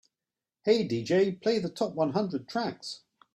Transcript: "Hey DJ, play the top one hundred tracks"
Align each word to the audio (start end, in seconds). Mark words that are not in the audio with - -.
"Hey 0.63 0.87
DJ, 0.87 1.39
play 1.39 1.59
the 1.59 1.69
top 1.69 1.93
one 1.93 2.13
hundred 2.13 2.47
tracks" 2.47 3.01